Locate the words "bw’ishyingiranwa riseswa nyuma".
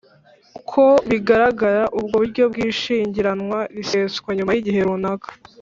2.51-4.51